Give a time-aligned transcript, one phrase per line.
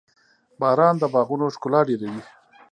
[0.59, 2.23] •باران د باغونو ښکلا ډېروي.